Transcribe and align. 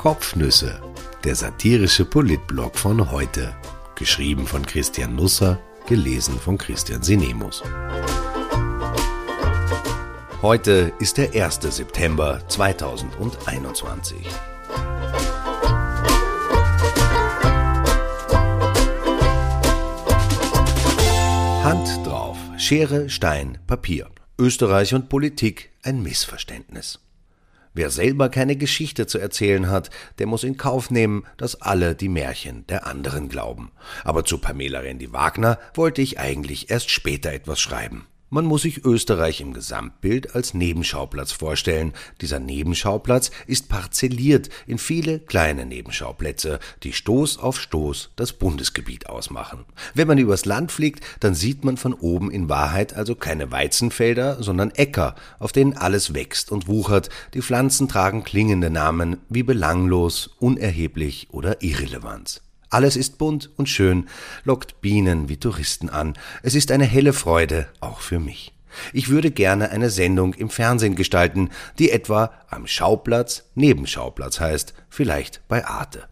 Kopfnüsse, 0.00 0.80
der 1.24 1.34
satirische 1.34 2.06
Politblog 2.06 2.78
von 2.78 3.10
heute. 3.10 3.54
Geschrieben 3.96 4.46
von 4.46 4.64
Christian 4.64 5.14
Nusser, 5.14 5.60
gelesen 5.86 6.40
von 6.40 6.56
Christian 6.56 7.02
Sinemus. 7.02 7.62
Heute 10.40 10.94
ist 11.00 11.18
der 11.18 11.34
1. 11.34 11.60
September 11.64 12.40
2021. 12.48 14.16
Hand 21.62 22.06
drauf. 22.06 22.38
Schere, 22.56 23.10
Stein, 23.10 23.58
Papier. 23.66 24.08
Österreich 24.38 24.94
und 24.94 25.10
Politik 25.10 25.72
ein 25.82 26.02
Missverständnis. 26.02 27.00
Wer 27.72 27.90
selber 27.90 28.28
keine 28.28 28.56
Geschichte 28.56 29.06
zu 29.06 29.18
erzählen 29.18 29.68
hat, 29.68 29.90
der 30.18 30.26
muss 30.26 30.42
in 30.42 30.56
Kauf 30.56 30.90
nehmen, 30.90 31.24
dass 31.36 31.62
alle 31.62 31.94
die 31.94 32.08
Märchen 32.08 32.66
der 32.66 32.86
anderen 32.86 33.28
glauben. 33.28 33.70
Aber 34.02 34.24
zu 34.24 34.38
Pamela 34.38 34.80
Rendi-Wagner 34.80 35.58
wollte 35.74 36.02
ich 36.02 36.18
eigentlich 36.18 36.70
erst 36.70 36.90
später 36.90 37.32
etwas 37.32 37.60
schreiben. 37.60 38.06
Man 38.32 38.44
muss 38.44 38.62
sich 38.62 38.84
Österreich 38.84 39.40
im 39.40 39.52
Gesamtbild 39.54 40.36
als 40.36 40.54
Nebenschauplatz 40.54 41.32
vorstellen. 41.32 41.92
Dieser 42.20 42.38
Nebenschauplatz 42.38 43.32
ist 43.48 43.68
parzelliert 43.68 44.50
in 44.68 44.78
viele 44.78 45.18
kleine 45.18 45.66
Nebenschauplätze, 45.66 46.60
die 46.84 46.92
Stoß 46.92 47.38
auf 47.38 47.60
Stoß 47.60 48.10
das 48.14 48.32
Bundesgebiet 48.32 49.08
ausmachen. 49.08 49.64
Wenn 49.94 50.06
man 50.06 50.18
übers 50.18 50.44
Land 50.44 50.70
fliegt, 50.70 51.04
dann 51.18 51.34
sieht 51.34 51.64
man 51.64 51.76
von 51.76 51.92
oben 51.92 52.30
in 52.30 52.48
Wahrheit 52.48 52.94
also 52.94 53.16
keine 53.16 53.50
Weizenfelder, 53.50 54.40
sondern 54.40 54.70
Äcker, 54.70 55.16
auf 55.40 55.50
denen 55.50 55.76
alles 55.76 56.14
wächst 56.14 56.52
und 56.52 56.68
wuchert. 56.68 57.08
Die 57.34 57.42
Pflanzen 57.42 57.88
tragen 57.88 58.22
klingende 58.22 58.70
Namen 58.70 59.16
wie 59.28 59.42
belanglos, 59.42 60.30
unerheblich 60.38 61.26
oder 61.32 61.64
irrelevant. 61.64 62.42
Alles 62.70 62.94
ist 62.94 63.18
bunt 63.18 63.50
und 63.56 63.68
schön, 63.68 64.08
lockt 64.44 64.80
Bienen 64.80 65.28
wie 65.28 65.38
Touristen 65.38 65.90
an. 65.90 66.14
Es 66.44 66.54
ist 66.54 66.70
eine 66.70 66.84
helle 66.84 67.12
Freude, 67.12 67.66
auch 67.80 68.00
für 68.00 68.20
mich. 68.20 68.54
Ich 68.92 69.08
würde 69.08 69.32
gerne 69.32 69.70
eine 69.70 69.90
Sendung 69.90 70.34
im 70.34 70.48
Fernsehen 70.48 70.94
gestalten, 70.94 71.50
die 71.80 71.90
etwa 71.90 72.32
am 72.48 72.68
Schauplatz 72.68 73.50
Nebenschauplatz 73.56 74.38
heißt, 74.38 74.74
vielleicht 74.88 75.42
bei 75.48 75.66
Arte. 75.66 76.04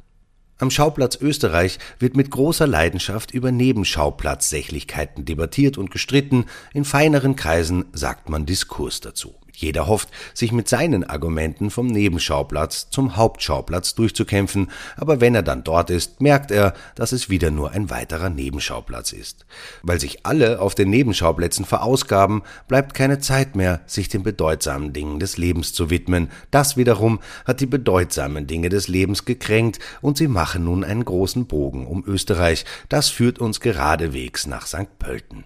Am 0.58 0.72
Schauplatz 0.72 1.16
Österreich 1.20 1.78
wird 2.00 2.16
mit 2.16 2.32
großer 2.32 2.66
Leidenschaft 2.66 3.30
über 3.30 3.52
Nebenschauplatzsächlichkeiten 3.52 5.24
debattiert 5.24 5.78
und 5.78 5.92
gestritten, 5.92 6.46
in 6.74 6.84
feineren 6.84 7.36
Kreisen 7.36 7.84
sagt 7.92 8.28
man 8.28 8.44
Diskurs 8.44 9.00
dazu. 9.00 9.36
Jeder 9.52 9.86
hofft, 9.86 10.08
sich 10.34 10.52
mit 10.52 10.68
seinen 10.68 11.04
Argumenten 11.04 11.70
vom 11.70 11.86
Nebenschauplatz 11.86 12.90
zum 12.90 13.16
Hauptschauplatz 13.16 13.94
durchzukämpfen, 13.94 14.70
aber 14.96 15.20
wenn 15.20 15.34
er 15.34 15.42
dann 15.42 15.64
dort 15.64 15.90
ist, 15.90 16.20
merkt 16.20 16.50
er, 16.50 16.74
dass 16.94 17.12
es 17.12 17.28
wieder 17.28 17.50
nur 17.50 17.72
ein 17.72 17.90
weiterer 17.90 18.30
Nebenschauplatz 18.30 19.12
ist. 19.12 19.46
Weil 19.82 20.00
sich 20.00 20.24
alle 20.24 20.60
auf 20.60 20.74
den 20.74 20.90
Nebenschauplätzen 20.90 21.64
verausgaben, 21.64 22.42
bleibt 22.68 22.94
keine 22.94 23.18
Zeit 23.18 23.56
mehr, 23.56 23.80
sich 23.86 24.08
den 24.08 24.22
bedeutsamen 24.22 24.92
Dingen 24.92 25.18
des 25.18 25.38
Lebens 25.38 25.72
zu 25.72 25.90
widmen. 25.90 26.30
Das 26.50 26.76
wiederum 26.76 27.18
hat 27.44 27.60
die 27.60 27.66
bedeutsamen 27.66 28.46
Dinge 28.46 28.68
des 28.68 28.88
Lebens 28.88 29.24
gekränkt 29.24 29.78
und 30.00 30.16
sie 30.16 30.28
machen 30.28 30.64
nun 30.64 30.84
einen 30.84 31.04
großen 31.04 31.46
Bogen 31.46 31.86
um 31.86 32.04
Österreich. 32.06 32.64
Das 32.88 33.08
führt 33.08 33.38
uns 33.38 33.60
geradewegs 33.60 34.46
nach 34.46 34.66
St. 34.66 34.98
Pölten. 34.98 35.44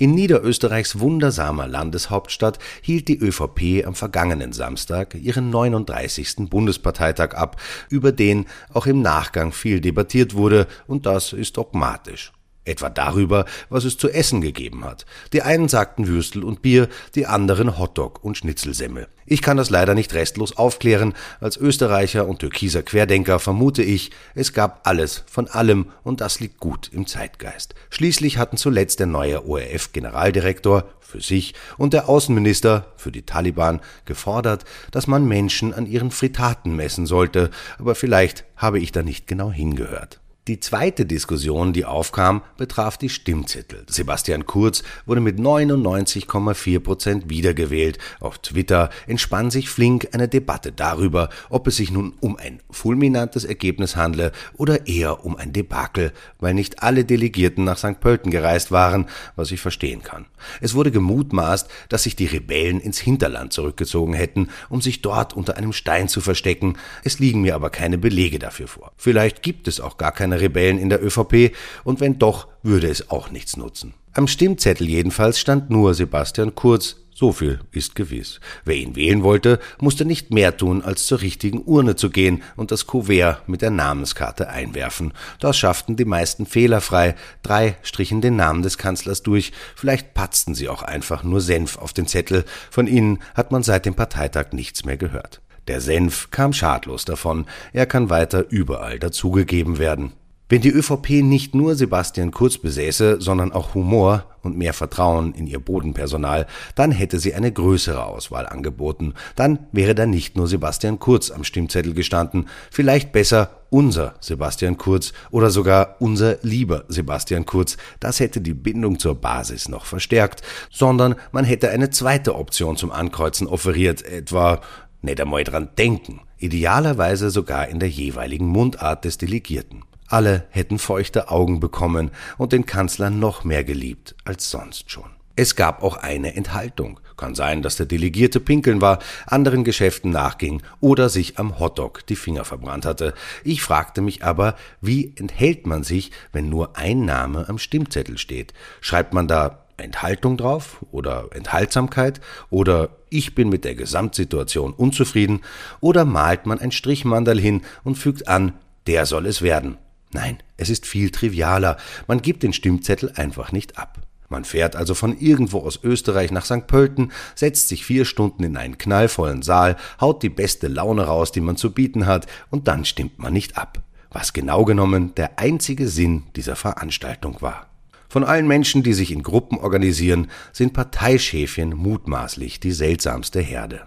In 0.00 0.14
Niederösterreichs 0.14 0.98
wundersamer 0.98 1.68
Landeshauptstadt 1.68 2.58
hielt 2.80 3.06
die 3.08 3.18
ÖVP 3.18 3.86
am 3.86 3.94
vergangenen 3.94 4.54
Samstag 4.54 5.14
ihren 5.14 5.50
39. 5.50 6.48
Bundesparteitag 6.48 7.34
ab, 7.34 7.60
über 7.90 8.10
den 8.10 8.46
auch 8.72 8.86
im 8.86 9.02
Nachgang 9.02 9.52
viel 9.52 9.82
debattiert 9.82 10.32
wurde, 10.32 10.66
und 10.86 11.04
das 11.04 11.34
ist 11.34 11.58
dogmatisch. 11.58 12.32
Etwa 12.70 12.88
darüber, 12.88 13.44
was 13.68 13.84
es 13.84 13.98
zu 13.98 14.08
essen 14.08 14.40
gegeben 14.40 14.84
hat. 14.84 15.04
Die 15.32 15.42
einen 15.42 15.68
sagten 15.68 16.06
Würstel 16.06 16.44
und 16.44 16.62
Bier, 16.62 16.88
die 17.14 17.26
anderen 17.26 17.78
Hotdog 17.78 18.22
und 18.24 18.36
Schnitzelsemmel. 18.36 19.08
Ich 19.26 19.42
kann 19.42 19.56
das 19.56 19.70
leider 19.70 19.94
nicht 19.94 20.14
restlos 20.14 20.56
aufklären. 20.56 21.14
Als 21.40 21.56
Österreicher 21.56 22.26
und 22.26 22.40
türkiser 22.40 22.82
Querdenker 22.82 23.38
vermute 23.38 23.82
ich, 23.82 24.10
es 24.34 24.52
gab 24.52 24.86
alles 24.88 25.24
von 25.26 25.48
allem 25.48 25.86
und 26.02 26.20
das 26.20 26.40
liegt 26.40 26.58
gut 26.58 26.90
im 26.92 27.06
Zeitgeist. 27.06 27.74
Schließlich 27.90 28.38
hatten 28.38 28.56
zuletzt 28.56 28.98
der 28.98 29.06
neue 29.06 29.46
ORF-Generaldirektor 29.46 30.84
für 31.00 31.20
sich 31.20 31.54
und 31.76 31.92
der 31.92 32.08
Außenminister 32.08 32.86
für 32.96 33.12
die 33.12 33.22
Taliban 33.22 33.80
gefordert, 34.04 34.64
dass 34.90 35.06
man 35.06 35.26
Menschen 35.26 35.74
an 35.74 35.86
ihren 35.86 36.10
Fritaten 36.10 36.74
messen 36.74 37.06
sollte, 37.06 37.50
aber 37.78 37.94
vielleicht 37.94 38.44
habe 38.56 38.78
ich 38.78 38.92
da 38.92 39.02
nicht 39.02 39.26
genau 39.26 39.50
hingehört. 39.50 40.20
Die 40.50 40.58
zweite 40.58 41.06
Diskussion, 41.06 41.72
die 41.72 41.84
aufkam, 41.84 42.42
betraf 42.56 42.98
die 42.98 43.08
Stimmzettel. 43.08 43.84
Sebastian 43.88 44.46
Kurz 44.46 44.82
wurde 45.06 45.20
mit 45.20 45.38
99,4 45.38 46.80
Prozent 46.80 47.30
wiedergewählt. 47.30 47.98
Auf 48.18 48.38
Twitter 48.38 48.90
entspann 49.06 49.52
sich 49.52 49.68
flink 49.68 50.08
eine 50.10 50.26
Debatte 50.26 50.72
darüber, 50.72 51.28
ob 51.50 51.68
es 51.68 51.76
sich 51.76 51.92
nun 51.92 52.14
um 52.18 52.36
ein 52.36 52.58
fulminantes 52.68 53.44
Ergebnis 53.44 53.94
handle 53.94 54.32
oder 54.54 54.88
eher 54.88 55.24
um 55.24 55.36
ein 55.36 55.52
Debakel, 55.52 56.12
weil 56.40 56.54
nicht 56.54 56.82
alle 56.82 57.04
Delegierten 57.04 57.62
nach 57.62 57.78
St. 57.78 58.00
Pölten 58.00 58.32
gereist 58.32 58.72
waren, 58.72 59.06
was 59.36 59.52
ich 59.52 59.60
verstehen 59.60 60.02
kann. 60.02 60.26
Es 60.60 60.74
wurde 60.74 60.90
gemutmaßt, 60.90 61.70
dass 61.90 62.02
sich 62.02 62.16
die 62.16 62.26
Rebellen 62.26 62.80
ins 62.80 62.98
Hinterland 62.98 63.52
zurückgezogen 63.52 64.14
hätten, 64.14 64.48
um 64.68 64.80
sich 64.80 65.00
dort 65.00 65.32
unter 65.32 65.56
einem 65.56 65.72
Stein 65.72 66.08
zu 66.08 66.20
verstecken. 66.20 66.76
Es 67.04 67.20
liegen 67.20 67.40
mir 67.40 67.54
aber 67.54 67.70
keine 67.70 67.98
Belege 67.98 68.40
dafür 68.40 68.66
vor. 68.66 68.90
Vielleicht 68.96 69.44
gibt 69.44 69.68
es 69.68 69.78
auch 69.78 69.96
gar 69.96 70.10
keine 70.10 70.39
Rebellen 70.40 70.78
in 70.78 70.88
der 70.88 71.04
ÖVP, 71.04 71.54
und 71.84 72.00
wenn 72.00 72.18
doch, 72.18 72.48
würde 72.62 72.88
es 72.88 73.10
auch 73.10 73.30
nichts 73.30 73.56
nutzen. 73.56 73.94
Am 74.12 74.26
Stimmzettel 74.26 74.88
jedenfalls 74.88 75.38
stand 75.38 75.70
nur 75.70 75.94
Sebastian 75.94 76.54
Kurz, 76.54 76.96
so 77.20 77.32
viel 77.32 77.60
ist 77.70 77.94
gewiss. 77.94 78.40
Wer 78.64 78.76
ihn 78.76 78.96
wählen 78.96 79.22
wollte, 79.22 79.60
musste 79.78 80.06
nicht 80.06 80.32
mehr 80.32 80.56
tun, 80.56 80.82
als 80.82 81.06
zur 81.06 81.20
richtigen 81.20 81.62
Urne 81.62 81.94
zu 81.94 82.08
gehen 82.08 82.42
und 82.56 82.70
das 82.70 82.86
Kuvert 82.86 83.46
mit 83.46 83.60
der 83.60 83.70
Namenskarte 83.70 84.48
einwerfen. 84.48 85.12
Das 85.38 85.58
schafften 85.58 85.96
die 85.96 86.06
meisten 86.06 86.46
fehlerfrei. 86.46 87.14
Drei 87.42 87.76
strichen 87.82 88.22
den 88.22 88.36
Namen 88.36 88.62
des 88.62 88.78
Kanzlers 88.78 89.22
durch. 89.22 89.52
Vielleicht 89.76 90.14
patzten 90.14 90.54
sie 90.54 90.70
auch 90.70 90.82
einfach 90.82 91.22
nur 91.22 91.42
Senf 91.42 91.76
auf 91.76 91.92
den 91.92 92.06
Zettel. 92.06 92.46
Von 92.70 92.86
ihnen 92.86 93.18
hat 93.34 93.52
man 93.52 93.62
seit 93.62 93.84
dem 93.84 93.94
Parteitag 93.94 94.52
nichts 94.52 94.86
mehr 94.86 94.96
gehört. 94.96 95.42
Der 95.68 95.82
Senf 95.82 96.30
kam 96.30 96.54
schadlos 96.54 97.04
davon. 97.04 97.44
Er 97.74 97.84
kann 97.84 98.08
weiter 98.08 98.46
überall 98.48 98.98
dazugegeben 98.98 99.78
werden. 99.78 100.14
Wenn 100.50 100.62
die 100.62 100.70
ÖVP 100.70 101.22
nicht 101.22 101.54
nur 101.54 101.76
Sebastian 101.76 102.32
Kurz 102.32 102.58
besäße, 102.58 103.20
sondern 103.20 103.52
auch 103.52 103.74
Humor 103.74 104.24
und 104.42 104.58
mehr 104.58 104.72
Vertrauen 104.72 105.32
in 105.32 105.46
ihr 105.46 105.60
Bodenpersonal, 105.60 106.48
dann 106.74 106.90
hätte 106.90 107.20
sie 107.20 107.34
eine 107.34 107.52
größere 107.52 108.04
Auswahl 108.04 108.48
angeboten. 108.48 109.14
Dann 109.36 109.60
wäre 109.70 109.94
da 109.94 110.06
nicht 110.06 110.36
nur 110.36 110.48
Sebastian 110.48 110.98
Kurz 110.98 111.30
am 111.30 111.44
Stimmzettel 111.44 111.94
gestanden, 111.94 112.48
vielleicht 112.72 113.12
besser 113.12 113.60
unser 113.70 114.16
Sebastian 114.18 114.76
Kurz 114.76 115.12
oder 115.30 115.50
sogar 115.50 115.94
unser 116.00 116.38
lieber 116.42 116.82
Sebastian 116.88 117.46
Kurz. 117.46 117.76
Das 118.00 118.18
hätte 118.18 118.40
die 118.40 118.54
Bindung 118.54 118.98
zur 118.98 119.14
Basis 119.14 119.68
noch 119.68 119.84
verstärkt, 119.84 120.42
sondern 120.68 121.14
man 121.30 121.44
hätte 121.44 121.70
eine 121.70 121.90
zweite 121.90 122.34
Option 122.34 122.76
zum 122.76 122.90
Ankreuzen 122.90 123.46
offeriert, 123.46 124.02
etwa 124.02 124.62
nicht 125.00 125.20
einmal 125.20 125.44
dran 125.44 125.68
denken, 125.78 126.22
idealerweise 126.38 127.30
sogar 127.30 127.68
in 127.68 127.78
der 127.78 127.88
jeweiligen 127.88 128.46
Mundart 128.46 129.04
des 129.04 129.16
Delegierten. 129.16 129.84
Alle 130.10 130.44
hätten 130.50 130.80
feuchte 130.80 131.30
Augen 131.30 131.60
bekommen 131.60 132.10
und 132.36 132.50
den 132.52 132.66
Kanzler 132.66 133.10
noch 133.10 133.44
mehr 133.44 133.62
geliebt 133.62 134.16
als 134.24 134.50
sonst 134.50 134.90
schon. 134.90 135.08
Es 135.36 135.54
gab 135.54 135.84
auch 135.84 135.96
eine 135.96 136.34
Enthaltung. 136.34 136.98
Kann 137.16 137.36
sein, 137.36 137.62
dass 137.62 137.76
der 137.76 137.86
Delegierte 137.86 138.40
pinkeln 138.40 138.80
war, 138.80 138.98
anderen 139.26 139.62
Geschäften 139.62 140.10
nachging 140.10 140.62
oder 140.80 141.08
sich 141.08 141.38
am 141.38 141.60
Hotdog 141.60 142.04
die 142.08 142.16
Finger 142.16 142.44
verbrannt 142.44 142.84
hatte. 142.84 143.14
Ich 143.44 143.62
fragte 143.62 144.00
mich 144.00 144.24
aber, 144.24 144.56
wie 144.80 145.14
enthält 145.16 145.64
man 145.66 145.84
sich, 145.84 146.10
wenn 146.32 146.48
nur 146.48 146.76
ein 146.76 147.04
Name 147.04 147.48
am 147.48 147.58
Stimmzettel 147.58 148.18
steht? 148.18 148.52
Schreibt 148.80 149.14
man 149.14 149.28
da 149.28 149.64
Enthaltung 149.76 150.36
drauf 150.36 150.84
oder 150.90 151.28
Enthaltsamkeit 151.32 152.20
oder 152.50 152.96
ich 153.10 153.36
bin 153.36 153.48
mit 153.48 153.64
der 153.64 153.76
Gesamtsituation 153.76 154.72
unzufrieden 154.72 155.42
oder 155.78 156.04
malt 156.04 156.46
man 156.46 156.58
ein 156.58 156.72
Strichmandal 156.72 157.38
hin 157.38 157.62
und 157.84 157.96
fügt 157.96 158.26
an, 158.26 158.54
der 158.88 159.06
soll 159.06 159.26
es 159.26 159.40
werden. 159.40 159.78
Nein, 160.12 160.38
es 160.56 160.70
ist 160.70 160.86
viel 160.86 161.10
trivialer. 161.10 161.76
Man 162.06 162.22
gibt 162.22 162.42
den 162.42 162.52
Stimmzettel 162.52 163.12
einfach 163.14 163.52
nicht 163.52 163.78
ab. 163.78 164.00
Man 164.28 164.44
fährt 164.44 164.76
also 164.76 164.94
von 164.94 165.18
irgendwo 165.18 165.58
aus 165.58 165.80
Österreich 165.82 166.30
nach 166.30 166.44
St. 166.44 166.68
Pölten, 166.68 167.10
setzt 167.34 167.68
sich 167.68 167.84
vier 167.84 168.04
Stunden 168.04 168.44
in 168.44 168.56
einen 168.56 168.78
knallvollen 168.78 169.42
Saal, 169.42 169.76
haut 170.00 170.22
die 170.22 170.28
beste 170.28 170.68
Laune 170.68 171.02
raus, 171.02 171.32
die 171.32 171.40
man 171.40 171.56
zu 171.56 171.72
bieten 171.72 172.06
hat, 172.06 172.26
und 172.48 172.68
dann 172.68 172.84
stimmt 172.84 173.18
man 173.18 173.32
nicht 173.32 173.58
ab. 173.58 173.82
Was 174.10 174.32
genau 174.32 174.64
genommen 174.64 175.14
der 175.16 175.38
einzige 175.38 175.88
Sinn 175.88 176.24
dieser 176.36 176.56
Veranstaltung 176.56 177.42
war. 177.42 177.66
Von 178.08 178.24
allen 178.24 178.48
Menschen, 178.48 178.82
die 178.82 178.92
sich 178.92 179.12
in 179.12 179.22
Gruppen 179.22 179.58
organisieren, 179.58 180.30
sind 180.52 180.72
Parteischäfchen 180.72 181.76
mutmaßlich 181.76 182.58
die 182.58 182.72
seltsamste 182.72 183.40
Herde. 183.40 183.82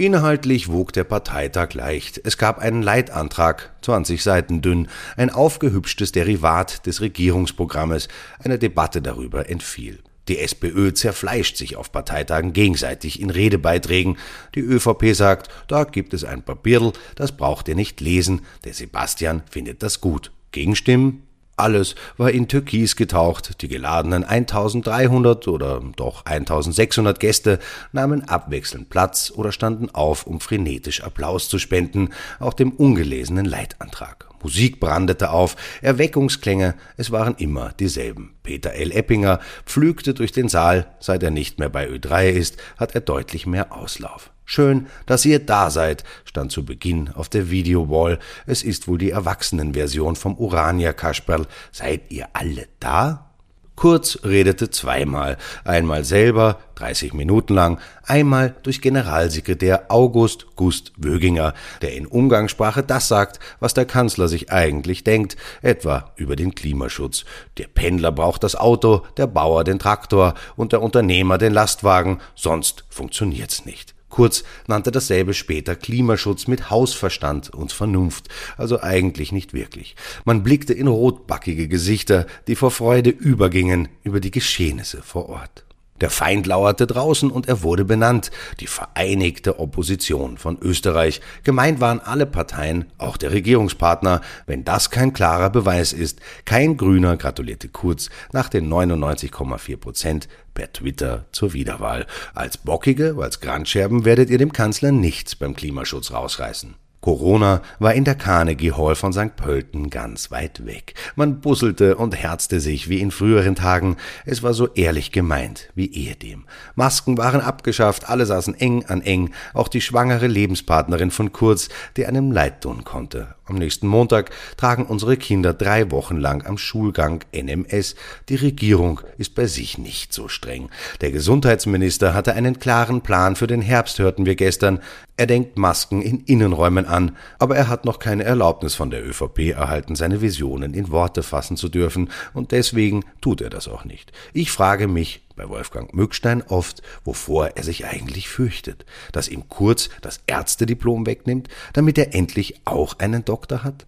Inhaltlich 0.00 0.72
wog 0.72 0.94
der 0.94 1.04
Parteitag 1.04 1.74
leicht. 1.74 2.22
Es 2.24 2.38
gab 2.38 2.58
einen 2.58 2.80
Leitantrag, 2.80 3.74
20 3.82 4.22
Seiten 4.22 4.62
dünn, 4.62 4.88
ein 5.18 5.28
aufgehübschtes 5.28 6.10
Derivat 6.10 6.86
des 6.86 7.02
Regierungsprogrammes. 7.02 8.08
Eine 8.38 8.58
Debatte 8.58 9.02
darüber 9.02 9.50
entfiel. 9.50 9.98
Die 10.28 10.38
SPÖ 10.38 10.94
zerfleischt 10.94 11.58
sich 11.58 11.76
auf 11.76 11.92
Parteitagen 11.92 12.54
gegenseitig 12.54 13.20
in 13.20 13.28
Redebeiträgen. 13.28 14.16
Die 14.54 14.60
ÖVP 14.60 15.14
sagt, 15.14 15.50
da 15.68 15.84
gibt 15.84 16.14
es 16.14 16.24
ein 16.24 16.44
Papierl, 16.44 16.94
das 17.14 17.32
braucht 17.32 17.68
ihr 17.68 17.74
nicht 17.74 18.00
lesen. 18.00 18.40
Der 18.64 18.72
Sebastian 18.72 19.42
findet 19.50 19.82
das 19.82 20.00
gut. 20.00 20.32
Gegenstimmen? 20.50 21.24
Alles 21.60 21.94
war 22.16 22.30
in 22.30 22.48
Türkis 22.48 22.96
getaucht. 22.96 23.62
Die 23.62 23.68
geladenen 23.68 24.24
1300 24.24 25.46
oder 25.46 25.82
doch 25.96 26.24
1600 26.24 27.20
Gäste 27.20 27.58
nahmen 27.92 28.28
abwechselnd 28.28 28.88
Platz 28.88 29.32
oder 29.34 29.52
standen 29.52 29.90
auf, 29.90 30.26
um 30.26 30.40
frenetisch 30.40 31.02
Applaus 31.02 31.48
zu 31.48 31.58
spenden, 31.58 32.10
auch 32.38 32.54
dem 32.54 32.72
ungelesenen 32.72 33.44
Leitantrag. 33.44 34.28
Musik 34.42 34.80
brandete 34.80 35.30
auf, 35.30 35.56
Erweckungsklänge, 35.82 36.74
es 36.96 37.10
waren 37.10 37.34
immer 37.36 37.72
dieselben. 37.78 38.34
Peter 38.42 38.72
L. 38.72 38.90
Eppinger 38.90 39.40
pflügte 39.66 40.14
durch 40.14 40.32
den 40.32 40.48
Saal, 40.48 40.86
seit 40.98 41.22
er 41.22 41.30
nicht 41.30 41.58
mehr 41.58 41.68
bei 41.68 41.86
Ö3 41.88 42.30
ist, 42.30 42.56
hat 42.78 42.94
er 42.94 43.02
deutlich 43.02 43.46
mehr 43.46 43.72
Auslauf. 43.72 44.30
Schön, 44.52 44.88
dass 45.06 45.24
ihr 45.24 45.38
da 45.38 45.70
seid, 45.70 46.02
stand 46.24 46.50
zu 46.50 46.64
Beginn 46.64 47.08
auf 47.14 47.28
der 47.28 47.50
Videowall. 47.52 48.18
Es 48.46 48.64
ist 48.64 48.88
wohl 48.88 48.98
die 48.98 49.12
Erwachsenenversion 49.12 50.16
vom 50.16 50.36
Urania 50.36 50.92
Kasperl. 50.92 51.46
Seid 51.70 52.10
ihr 52.10 52.26
alle 52.32 52.66
da? 52.80 53.30
Kurz 53.76 54.18
redete 54.24 54.68
zweimal, 54.68 55.36
einmal 55.62 56.02
selber, 56.02 56.58
30 56.74 57.12
Minuten 57.14 57.54
lang, 57.54 57.78
einmal 58.02 58.56
durch 58.64 58.80
Generalsekretär 58.80 59.84
August 59.86 60.56
Gust 60.56 60.94
Wöginger, 60.96 61.54
der 61.80 61.94
in 61.94 62.08
Umgangssprache 62.08 62.82
das 62.82 63.06
sagt, 63.06 63.38
was 63.60 63.74
der 63.74 63.84
Kanzler 63.84 64.26
sich 64.26 64.50
eigentlich 64.50 65.04
denkt, 65.04 65.36
etwa 65.62 66.10
über 66.16 66.34
den 66.34 66.56
Klimaschutz. 66.56 67.24
Der 67.56 67.68
Pendler 67.68 68.10
braucht 68.10 68.42
das 68.42 68.56
Auto, 68.56 69.06
der 69.16 69.28
Bauer 69.28 69.62
den 69.62 69.78
Traktor 69.78 70.34
und 70.56 70.72
der 70.72 70.82
Unternehmer 70.82 71.38
den 71.38 71.52
Lastwagen, 71.52 72.20
sonst 72.34 72.84
funktioniert's 72.90 73.64
nicht. 73.64 73.94
Kurz 74.10 74.44
nannte 74.66 74.90
dasselbe 74.90 75.32
später 75.32 75.74
Klimaschutz 75.76 76.46
mit 76.46 76.68
Hausverstand 76.68 77.50
und 77.50 77.72
Vernunft, 77.72 78.28
also 78.58 78.80
eigentlich 78.80 79.32
nicht 79.32 79.54
wirklich. 79.54 79.96
Man 80.24 80.42
blickte 80.42 80.74
in 80.74 80.88
rotbackige 80.88 81.68
Gesichter, 81.68 82.26
die 82.46 82.56
vor 82.56 82.70
Freude 82.70 83.10
übergingen 83.10 83.88
über 84.02 84.20
die 84.20 84.30
Geschehnisse 84.30 85.02
vor 85.02 85.28
Ort. 85.28 85.64
Der 86.00 86.10
Feind 86.10 86.46
lauerte 86.46 86.86
draußen 86.86 87.30
und 87.30 87.48
er 87.48 87.62
wurde 87.62 87.84
benannt, 87.84 88.30
die 88.60 88.66
Vereinigte 88.66 89.58
Opposition 89.58 90.38
von 90.38 90.58
Österreich. 90.60 91.20
Gemeint 91.44 91.80
waren 91.80 92.00
alle 92.00 92.26
Parteien, 92.26 92.86
auch 92.98 93.16
der 93.16 93.32
Regierungspartner. 93.32 94.20
Wenn 94.46 94.64
das 94.64 94.90
kein 94.90 95.12
klarer 95.12 95.50
Beweis 95.50 95.92
ist, 95.92 96.20
kein 96.44 96.76
Grüner 96.76 97.16
gratulierte 97.16 97.68
Kurz 97.68 98.10
nach 98.32 98.48
den 98.48 98.68
99,4 98.72 99.76
Prozent 99.76 100.28
per 100.54 100.72
Twitter 100.72 101.26
zur 101.32 101.52
Wiederwahl. 101.52 102.06
Als 102.34 102.56
Bockige, 102.56 103.16
als 103.20 103.40
Grandscherben 103.40 104.04
werdet 104.04 104.30
ihr 104.30 104.38
dem 104.38 104.52
Kanzler 104.52 104.92
nichts 104.92 105.36
beim 105.36 105.54
Klimaschutz 105.54 106.12
rausreißen. 106.12 106.74
Corona 107.00 107.62
war 107.78 107.94
in 107.94 108.04
der 108.04 108.14
Carnegie 108.14 108.72
Hall 108.72 108.94
von 108.94 109.12
St. 109.12 109.34
Pölten 109.34 109.88
ganz 109.88 110.30
weit 110.30 110.66
weg. 110.66 110.94
Man 111.16 111.40
busselte 111.40 111.96
und 111.96 112.14
herzte 112.14 112.60
sich 112.60 112.90
wie 112.90 113.00
in 113.00 113.10
früheren 113.10 113.54
Tagen. 113.54 113.96
Es 114.26 114.42
war 114.42 114.52
so 114.52 114.68
ehrlich 114.74 115.10
gemeint 115.10 115.70
wie 115.74 115.90
ehedem. 115.90 116.44
Masken 116.74 117.16
waren 117.16 117.40
abgeschafft, 117.40 118.10
alle 118.10 118.26
saßen 118.26 118.54
eng 118.54 118.84
an 118.84 119.00
eng, 119.00 119.30
auch 119.54 119.68
die 119.68 119.80
schwangere 119.80 120.26
Lebenspartnerin 120.26 121.10
von 121.10 121.32
Kurz, 121.32 121.70
die 121.96 122.04
einem 122.04 122.32
leid 122.32 122.60
tun 122.60 122.84
konnte. 122.84 123.34
Am 123.50 123.56
nächsten 123.56 123.88
Montag 123.88 124.30
tragen 124.56 124.86
unsere 124.86 125.16
Kinder 125.16 125.52
drei 125.52 125.90
Wochen 125.90 126.18
lang 126.18 126.46
am 126.46 126.56
Schulgang 126.56 127.24
NMS. 127.32 127.96
Die 128.28 128.36
Regierung 128.36 129.00
ist 129.18 129.34
bei 129.34 129.46
sich 129.46 129.76
nicht 129.76 130.12
so 130.12 130.28
streng. 130.28 130.70
Der 131.00 131.10
Gesundheitsminister 131.10 132.14
hatte 132.14 132.34
einen 132.34 132.60
klaren 132.60 133.00
Plan 133.00 133.34
für 133.34 133.48
den 133.48 133.60
Herbst, 133.60 133.98
hörten 133.98 134.24
wir 134.24 134.36
gestern. 134.36 134.78
Er 135.16 135.26
denkt 135.26 135.58
Masken 135.58 136.00
in 136.00 136.20
Innenräumen 136.20 136.86
an, 136.90 137.16
aber 137.38 137.56
er 137.56 137.68
hat 137.68 137.84
noch 137.84 137.98
keine 137.98 138.24
Erlaubnis 138.24 138.74
von 138.74 138.90
der 138.90 139.06
ÖVP 139.06 139.50
erhalten, 139.50 139.94
seine 139.96 140.20
Visionen 140.20 140.74
in 140.74 140.90
Worte 140.90 141.22
fassen 141.22 141.56
zu 141.56 141.68
dürfen, 141.68 142.10
und 142.34 142.52
deswegen 142.52 143.04
tut 143.20 143.40
er 143.40 143.50
das 143.50 143.68
auch 143.68 143.84
nicht. 143.84 144.12
Ich 144.32 144.50
frage 144.50 144.88
mich, 144.88 145.22
bei 145.36 145.48
Wolfgang 145.48 145.94
Mückstein 145.94 146.42
oft, 146.42 146.82
wovor 147.04 147.56
er 147.56 147.62
sich 147.62 147.86
eigentlich 147.86 148.28
fürchtet, 148.28 148.84
dass 149.12 149.28
ihm 149.28 149.48
Kurz 149.48 149.88
das 150.02 150.20
Ärztediplom 150.26 151.06
wegnimmt, 151.06 151.48
damit 151.72 151.96
er 151.96 152.14
endlich 152.14 152.60
auch 152.66 152.98
einen 152.98 153.24
Doktor 153.24 153.64
hat? 153.64 153.86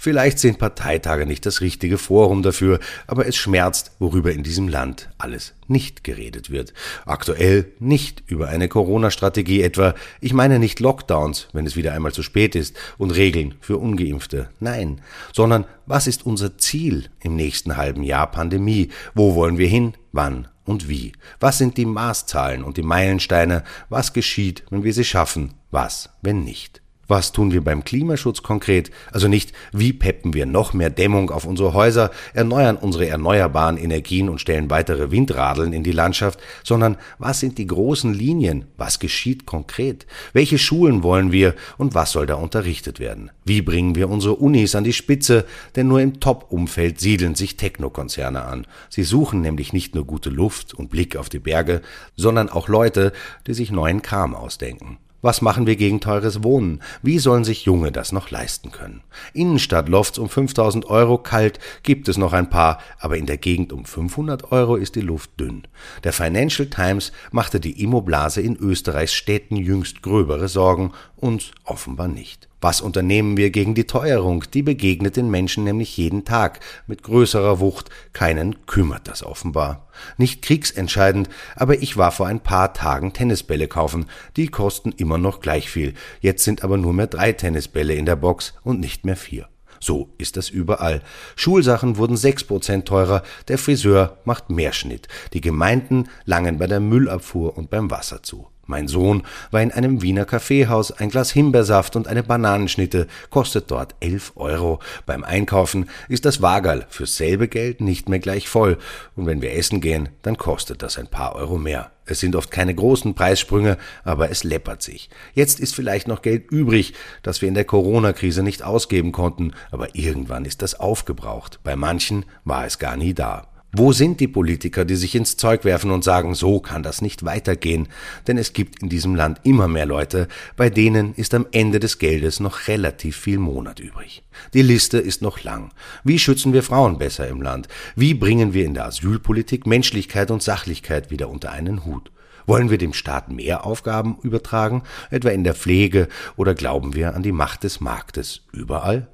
Vielleicht 0.00 0.38
sind 0.38 0.58
Parteitage 0.58 1.26
nicht 1.26 1.44
das 1.44 1.60
richtige 1.60 1.98
Forum 1.98 2.44
dafür, 2.44 2.78
aber 3.08 3.26
es 3.26 3.34
schmerzt, 3.34 3.90
worüber 3.98 4.32
in 4.32 4.44
diesem 4.44 4.68
Land 4.68 5.10
alles 5.18 5.54
nicht 5.66 6.04
geredet 6.04 6.50
wird. 6.50 6.72
Aktuell 7.04 7.72
nicht 7.80 8.22
über 8.28 8.48
eine 8.48 8.68
Corona-Strategie 8.68 9.60
etwa. 9.60 9.96
Ich 10.20 10.32
meine 10.32 10.60
nicht 10.60 10.78
Lockdowns, 10.78 11.48
wenn 11.52 11.66
es 11.66 11.74
wieder 11.74 11.94
einmal 11.94 12.12
zu 12.12 12.22
spät 12.22 12.54
ist, 12.54 12.76
und 12.96 13.10
Regeln 13.10 13.56
für 13.60 13.78
ungeimpfte. 13.78 14.50
Nein, 14.60 15.00
sondern 15.32 15.64
was 15.84 16.06
ist 16.06 16.24
unser 16.24 16.56
Ziel 16.58 17.10
im 17.20 17.34
nächsten 17.34 17.76
halben 17.76 18.04
Jahr 18.04 18.30
Pandemie? 18.30 18.90
Wo 19.14 19.34
wollen 19.34 19.58
wir 19.58 19.68
hin? 19.68 19.94
Wann 20.12 20.46
und 20.64 20.88
wie? 20.88 21.12
Was 21.40 21.58
sind 21.58 21.76
die 21.76 21.86
Maßzahlen 21.86 22.62
und 22.62 22.76
die 22.76 22.82
Meilensteine? 22.82 23.64
Was 23.88 24.12
geschieht, 24.12 24.62
wenn 24.70 24.84
wir 24.84 24.94
sie 24.94 25.04
schaffen? 25.04 25.54
Was, 25.72 26.10
wenn 26.22 26.44
nicht? 26.44 26.82
Was 27.08 27.32
tun 27.32 27.52
wir 27.52 27.64
beim 27.64 27.84
Klimaschutz 27.84 28.42
konkret? 28.42 28.90
Also 29.10 29.28
nicht, 29.28 29.54
wie 29.72 29.94
peppen 29.94 30.34
wir 30.34 30.44
noch 30.44 30.74
mehr 30.74 30.90
Dämmung 30.90 31.30
auf 31.30 31.46
unsere 31.46 31.72
Häuser, 31.72 32.10
erneuern 32.34 32.76
unsere 32.76 33.08
erneuerbaren 33.08 33.78
Energien 33.78 34.28
und 34.28 34.42
stellen 34.42 34.68
weitere 34.68 35.10
Windradeln 35.10 35.72
in 35.72 35.82
die 35.82 35.92
Landschaft, 35.92 36.38
sondern 36.62 36.98
was 37.18 37.40
sind 37.40 37.56
die 37.56 37.66
großen 37.66 38.12
Linien? 38.12 38.66
Was 38.76 38.98
geschieht 38.98 39.46
konkret? 39.46 40.06
Welche 40.34 40.58
Schulen 40.58 41.02
wollen 41.02 41.32
wir 41.32 41.54
und 41.78 41.94
was 41.94 42.12
soll 42.12 42.26
da 42.26 42.34
unterrichtet 42.34 43.00
werden? 43.00 43.30
Wie 43.42 43.62
bringen 43.62 43.94
wir 43.94 44.10
unsere 44.10 44.34
Unis 44.34 44.74
an 44.74 44.84
die 44.84 44.92
Spitze? 44.92 45.46
Denn 45.76 45.88
nur 45.88 46.02
im 46.02 46.20
Top-Umfeld 46.20 47.00
siedeln 47.00 47.34
sich 47.34 47.56
Technokonzerne 47.56 48.42
an. 48.42 48.66
Sie 48.90 49.02
suchen 49.02 49.40
nämlich 49.40 49.72
nicht 49.72 49.94
nur 49.94 50.04
gute 50.04 50.28
Luft 50.28 50.74
und 50.74 50.90
Blick 50.90 51.16
auf 51.16 51.30
die 51.30 51.38
Berge, 51.38 51.80
sondern 52.16 52.50
auch 52.50 52.68
Leute, 52.68 53.14
die 53.46 53.54
sich 53.54 53.70
neuen 53.70 54.02
Kram 54.02 54.34
ausdenken. 54.34 54.98
Was 55.20 55.42
machen 55.42 55.66
wir 55.66 55.74
gegen 55.74 56.00
teures 56.00 56.44
Wohnen? 56.44 56.80
Wie 57.02 57.18
sollen 57.18 57.42
sich 57.42 57.64
Junge 57.64 57.90
das 57.90 58.12
noch 58.12 58.30
leisten 58.30 58.70
können? 58.70 59.02
Innenstadtlofts 59.32 60.16
um 60.16 60.28
5000 60.28 60.86
Euro 60.86 61.18
kalt 61.18 61.58
gibt 61.82 62.08
es 62.08 62.18
noch 62.18 62.32
ein 62.32 62.50
paar, 62.50 62.78
aber 63.00 63.16
in 63.16 63.26
der 63.26 63.36
Gegend 63.36 63.72
um 63.72 63.84
500 63.84 64.52
Euro 64.52 64.76
ist 64.76 64.94
die 64.94 65.00
Luft 65.00 65.32
dünn. 65.40 65.66
Der 66.04 66.12
Financial 66.12 66.68
Times 66.68 67.10
machte 67.32 67.58
die 67.58 67.82
Immoblase 67.82 68.42
in 68.42 68.56
Österreichs 68.56 69.12
Städten 69.12 69.56
jüngst 69.56 70.02
gröbere 70.02 70.46
Sorgen, 70.46 70.92
uns 71.18 71.50
offenbar 71.64 72.08
nicht. 72.08 72.48
Was 72.60 72.80
unternehmen 72.80 73.36
wir 73.36 73.50
gegen 73.50 73.74
die 73.74 73.86
Teuerung? 73.86 74.44
Die 74.52 74.62
begegnet 74.62 75.16
den 75.16 75.30
Menschen 75.30 75.62
nämlich 75.62 75.96
jeden 75.96 76.24
Tag 76.24 76.58
mit 76.86 77.02
größerer 77.04 77.60
Wucht. 77.60 77.90
Keinen 78.12 78.66
kümmert 78.66 79.06
das 79.06 79.22
offenbar. 79.22 79.88
Nicht 80.16 80.42
kriegsentscheidend, 80.42 81.28
aber 81.54 81.80
ich 81.82 81.96
war 81.96 82.10
vor 82.10 82.26
ein 82.26 82.40
paar 82.40 82.72
Tagen 82.72 83.12
Tennisbälle 83.12 83.68
kaufen. 83.68 84.06
Die 84.36 84.48
kosten 84.48 84.92
immer 84.92 85.18
noch 85.18 85.40
gleich 85.40 85.70
viel. 85.70 85.94
Jetzt 86.20 86.42
sind 86.42 86.64
aber 86.64 86.78
nur 86.78 86.92
mehr 86.92 87.06
drei 87.06 87.32
Tennisbälle 87.32 87.94
in 87.94 88.06
der 88.06 88.16
Box 88.16 88.54
und 88.64 88.80
nicht 88.80 89.04
mehr 89.04 89.16
vier. 89.16 89.48
So 89.80 90.12
ist 90.18 90.36
das 90.36 90.50
überall. 90.50 91.02
Schulsachen 91.36 91.96
wurden 91.96 92.16
sechs 92.16 92.42
Prozent 92.44 92.86
teurer, 92.86 93.22
der 93.46 93.58
Friseur 93.58 94.18
macht 94.24 94.50
mehr 94.50 94.72
Schnitt. 94.72 95.06
Die 95.32 95.40
Gemeinden 95.40 96.08
langen 96.24 96.58
bei 96.58 96.66
der 96.66 96.80
Müllabfuhr 96.80 97.56
und 97.56 97.70
beim 97.70 97.90
Wasser 97.90 98.22
zu. 98.22 98.48
Mein 98.68 98.86
Sohn 98.86 99.22
war 99.50 99.62
in 99.62 99.72
einem 99.72 100.02
Wiener 100.02 100.26
Kaffeehaus, 100.26 100.92
ein 100.92 101.08
Glas 101.08 101.30
Himbeersaft 101.30 101.96
und 101.96 102.06
eine 102.06 102.22
Bananenschnitte 102.22 103.06
kostet 103.30 103.70
dort 103.70 103.94
elf 104.00 104.32
Euro. 104.36 104.78
Beim 105.06 105.24
Einkaufen 105.24 105.88
ist 106.10 106.26
das 106.26 106.42
Wagerl 106.42 106.84
fürs 106.90 107.16
selbe 107.16 107.48
Geld 107.48 107.80
nicht 107.80 108.10
mehr 108.10 108.18
gleich 108.18 108.46
voll. 108.46 108.76
Und 109.16 109.24
wenn 109.24 109.40
wir 109.40 109.54
essen 109.54 109.80
gehen, 109.80 110.10
dann 110.20 110.36
kostet 110.36 110.82
das 110.82 110.98
ein 110.98 111.06
paar 111.06 111.34
Euro 111.34 111.56
mehr. 111.56 111.92
Es 112.04 112.20
sind 112.20 112.36
oft 112.36 112.50
keine 112.50 112.74
großen 112.74 113.14
Preissprünge, 113.14 113.78
aber 114.04 114.30
es 114.30 114.44
läppert 114.44 114.82
sich. 114.82 115.08
Jetzt 115.32 115.60
ist 115.60 115.74
vielleicht 115.74 116.06
noch 116.06 116.20
Geld 116.20 116.50
übrig, 116.50 116.92
das 117.22 117.40
wir 117.40 117.48
in 117.48 117.54
der 117.54 117.64
Corona-Krise 117.64 118.42
nicht 118.42 118.62
ausgeben 118.62 119.12
konnten, 119.12 119.54
aber 119.70 119.94
irgendwann 119.94 120.44
ist 120.44 120.60
das 120.60 120.78
aufgebraucht. 120.78 121.60
Bei 121.64 121.74
manchen 121.74 122.26
war 122.44 122.66
es 122.66 122.78
gar 122.78 122.98
nie 122.98 123.14
da. 123.14 123.48
Wo 123.72 123.92
sind 123.92 124.18
die 124.20 124.28
Politiker, 124.28 124.86
die 124.86 124.96
sich 124.96 125.14
ins 125.14 125.36
Zeug 125.36 125.62
werfen 125.64 125.90
und 125.90 126.02
sagen, 126.02 126.34
so 126.34 126.58
kann 126.58 126.82
das 126.82 127.02
nicht 127.02 127.26
weitergehen? 127.26 127.88
Denn 128.26 128.38
es 128.38 128.54
gibt 128.54 128.82
in 128.82 128.88
diesem 128.88 129.14
Land 129.14 129.40
immer 129.42 129.68
mehr 129.68 129.84
Leute, 129.84 130.26
bei 130.56 130.70
denen 130.70 131.12
ist 131.14 131.34
am 131.34 131.46
Ende 131.52 131.78
des 131.78 131.98
Geldes 131.98 132.40
noch 132.40 132.66
relativ 132.68 133.18
viel 133.18 133.38
Monat 133.38 133.78
übrig. 133.78 134.22
Die 134.54 134.62
Liste 134.62 134.96
ist 134.96 135.20
noch 135.20 135.42
lang. 135.42 135.70
Wie 136.02 136.18
schützen 136.18 136.54
wir 136.54 136.62
Frauen 136.62 136.96
besser 136.96 137.28
im 137.28 137.42
Land? 137.42 137.68
Wie 137.94 138.14
bringen 138.14 138.54
wir 138.54 138.64
in 138.64 138.72
der 138.72 138.86
Asylpolitik 138.86 139.66
Menschlichkeit 139.66 140.30
und 140.30 140.42
Sachlichkeit 140.42 141.10
wieder 141.10 141.28
unter 141.28 141.52
einen 141.52 141.84
Hut? 141.84 142.10
Wollen 142.46 142.70
wir 142.70 142.78
dem 142.78 142.94
Staat 142.94 143.30
mehr 143.30 143.66
Aufgaben 143.66 144.16
übertragen, 144.22 144.82
etwa 145.10 145.28
in 145.28 145.44
der 145.44 145.54
Pflege, 145.54 146.08
oder 146.36 146.54
glauben 146.54 146.94
wir 146.94 147.14
an 147.14 147.22
die 147.22 147.32
Macht 147.32 147.64
des 147.64 147.80
Marktes 147.80 148.46
überall? 148.50 149.08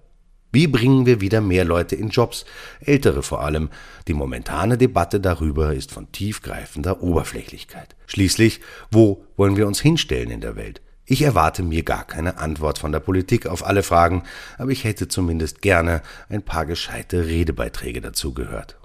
Wie 0.55 0.69
bringen 0.69 1.05
wir 1.05 1.21
wieder 1.21 1.41
mehr 1.41 1.65
Leute 1.65 1.97
in 1.97 2.11
Jobs, 2.11 2.45
ältere 2.79 3.25
vor 3.25 3.43
allem? 3.43 3.71
Die 4.07 4.15
momentane 4.15 4.79
Debatte 4.79 5.19
darüber 5.19 5.75
ist 5.75 5.91
von 5.91 6.13
tiefgreifender 6.13 7.03
Oberflächlichkeit. 7.03 7.97
Schließlich, 8.07 8.61
wo 8.93 9.25
wollen 9.37 9.57
wir 9.57 9.67
uns 9.67 9.81
hinstellen 9.81 10.31
in 10.31 10.41
der 10.41 10.55
Welt? 10.55 10.81
Ich 11.07 11.23
erwarte 11.23 11.65
mir 11.65 11.83
gar 11.83 12.07
keine 12.07 12.39
Antwort 12.39 12.79
von 12.79 12.93
der 12.93 13.01
Politik 13.01 13.47
auf 13.47 13.67
alle 13.67 13.83
Fragen, 13.83 14.23
aber 14.57 14.71
ich 14.71 14.85
hätte 14.85 15.09
zumindest 15.09 15.61
gerne 15.61 16.03
ein 16.29 16.43
paar 16.43 16.67
gescheite 16.67 17.27
Redebeiträge 17.27 18.01
dazu 18.01 18.33
gehört. 18.33 18.79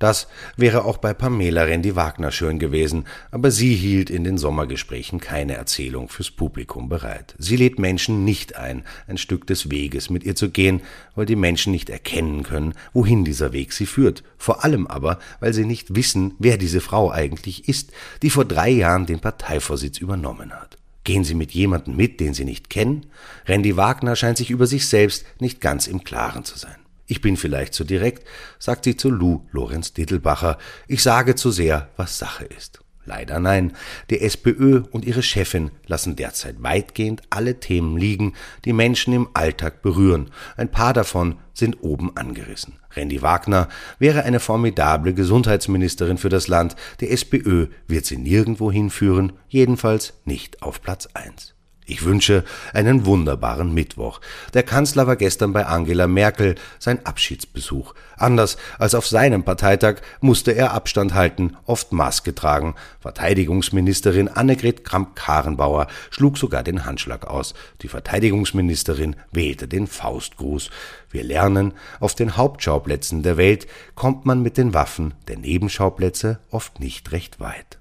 Das 0.00 0.28
wäre 0.56 0.86
auch 0.86 0.96
bei 0.96 1.12
Pamela 1.12 1.64
Rendi-Wagner 1.64 2.32
schön 2.32 2.58
gewesen, 2.58 3.04
aber 3.30 3.50
sie 3.50 3.74
hielt 3.74 4.08
in 4.08 4.24
den 4.24 4.38
Sommergesprächen 4.38 5.20
keine 5.20 5.56
Erzählung 5.56 6.08
fürs 6.08 6.30
Publikum 6.30 6.88
bereit. 6.88 7.34
Sie 7.36 7.56
lädt 7.56 7.78
Menschen 7.78 8.24
nicht 8.24 8.56
ein, 8.56 8.84
ein 9.06 9.18
Stück 9.18 9.46
des 9.46 9.70
Weges 9.70 10.08
mit 10.08 10.24
ihr 10.24 10.34
zu 10.34 10.48
gehen, 10.48 10.80
weil 11.14 11.26
die 11.26 11.36
Menschen 11.36 11.70
nicht 11.70 11.90
erkennen 11.90 12.44
können, 12.44 12.72
wohin 12.94 13.26
dieser 13.26 13.52
Weg 13.52 13.74
sie 13.74 13.84
führt. 13.84 14.24
Vor 14.38 14.64
allem 14.64 14.86
aber, 14.86 15.18
weil 15.38 15.52
sie 15.52 15.66
nicht 15.66 15.94
wissen, 15.94 16.34
wer 16.38 16.56
diese 16.56 16.80
Frau 16.80 17.12
eigentlich 17.12 17.68
ist, 17.68 17.92
die 18.22 18.30
vor 18.30 18.46
drei 18.46 18.70
Jahren 18.70 19.04
den 19.04 19.20
Parteivorsitz 19.20 19.98
übernommen 19.98 20.50
hat. 20.50 20.78
Gehen 21.04 21.24
Sie 21.24 21.34
mit 21.34 21.52
jemandem 21.52 21.96
mit, 21.96 22.20
den 22.20 22.32
Sie 22.32 22.46
nicht 22.46 22.70
kennen? 22.70 23.06
Randy 23.46 23.76
Wagner 23.76 24.16
scheint 24.16 24.38
sich 24.38 24.50
über 24.50 24.66
sich 24.66 24.86
selbst 24.86 25.26
nicht 25.40 25.60
ganz 25.60 25.86
im 25.86 26.04
Klaren 26.04 26.44
zu 26.44 26.58
sein. 26.58 26.79
Ich 27.10 27.20
bin 27.20 27.36
vielleicht 27.36 27.74
zu 27.74 27.82
direkt, 27.82 28.24
sagt 28.60 28.84
sie 28.84 28.96
zu 28.96 29.10
Lou 29.10 29.40
Lorenz 29.50 29.92
Dittelbacher. 29.92 30.58
Ich 30.86 31.02
sage 31.02 31.34
zu 31.34 31.50
sehr, 31.50 31.88
was 31.96 32.18
Sache 32.18 32.44
ist. 32.44 32.84
Leider 33.04 33.40
nein. 33.40 33.72
Die 34.10 34.20
SPÖ 34.20 34.82
und 34.92 35.04
ihre 35.04 35.24
Chefin 35.24 35.72
lassen 35.88 36.14
derzeit 36.14 36.62
weitgehend 36.62 37.22
alle 37.28 37.58
Themen 37.58 37.96
liegen, 37.96 38.34
die 38.64 38.72
Menschen 38.72 39.12
im 39.12 39.28
Alltag 39.34 39.82
berühren. 39.82 40.30
Ein 40.56 40.70
paar 40.70 40.92
davon 40.92 41.34
sind 41.52 41.82
oben 41.82 42.16
angerissen. 42.16 42.78
Randy 42.94 43.22
Wagner 43.22 43.68
wäre 43.98 44.22
eine 44.22 44.38
formidable 44.38 45.12
Gesundheitsministerin 45.12 46.16
für 46.16 46.28
das 46.28 46.46
Land. 46.46 46.76
Die 47.00 47.08
SPÖ 47.08 47.66
wird 47.88 48.06
sie 48.06 48.18
nirgendwo 48.18 48.70
hinführen, 48.70 49.32
jedenfalls 49.48 50.12
nicht 50.24 50.62
auf 50.62 50.80
Platz 50.80 51.08
eins. 51.12 51.54
Ich 51.90 52.04
wünsche 52.04 52.44
einen 52.72 53.04
wunderbaren 53.04 53.74
Mittwoch. 53.74 54.20
Der 54.54 54.62
Kanzler 54.62 55.08
war 55.08 55.16
gestern 55.16 55.52
bei 55.52 55.66
Angela 55.66 56.06
Merkel, 56.06 56.54
sein 56.78 57.04
Abschiedsbesuch. 57.04 57.94
Anders 58.16 58.58
als 58.78 58.94
auf 58.94 59.08
seinem 59.08 59.42
Parteitag 59.42 59.96
musste 60.20 60.52
er 60.52 60.72
Abstand 60.72 61.14
halten, 61.14 61.56
oft 61.66 61.90
Maske 61.90 62.32
tragen. 62.32 62.76
Verteidigungsministerin 63.00 64.28
Annegret 64.28 64.84
Kramp-Karrenbauer 64.84 65.88
schlug 66.10 66.38
sogar 66.38 66.62
den 66.62 66.84
Handschlag 66.84 67.26
aus. 67.26 67.54
Die 67.82 67.88
Verteidigungsministerin 67.88 69.16
wählte 69.32 69.66
den 69.66 69.88
Faustgruß. 69.88 70.70
Wir 71.10 71.24
lernen, 71.24 71.72
auf 71.98 72.14
den 72.14 72.36
Hauptschauplätzen 72.36 73.24
der 73.24 73.36
Welt 73.36 73.66
kommt 73.96 74.26
man 74.26 74.42
mit 74.42 74.58
den 74.58 74.74
Waffen 74.74 75.14
der 75.26 75.38
Nebenschauplätze 75.38 76.38
oft 76.52 76.78
nicht 76.78 77.10
recht 77.10 77.40
weit. 77.40 77.79